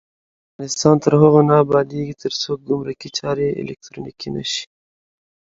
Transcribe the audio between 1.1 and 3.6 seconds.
هغو نه ابادیږي، ترڅو ګمرکي چارې